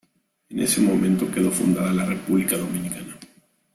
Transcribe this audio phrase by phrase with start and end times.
[0.49, 3.19] En ese momento quedó fundada la República Dominicana.